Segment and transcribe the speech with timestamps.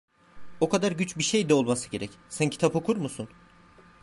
[0.59, 3.29] O kadar güç bir şey de olmasa gerek, sen kitap okur musun?